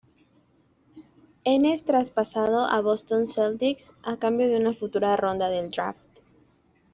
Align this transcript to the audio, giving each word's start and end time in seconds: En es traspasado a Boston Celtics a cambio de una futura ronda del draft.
En 1.45 1.63
es 1.63 1.83
traspasado 1.83 2.65
a 2.65 2.81
Boston 2.81 3.27
Celtics 3.27 3.93
a 4.01 4.17
cambio 4.17 4.47
de 4.47 4.57
una 4.57 4.73
futura 4.73 5.15
ronda 5.15 5.49
del 5.49 5.69
draft. 5.69 6.01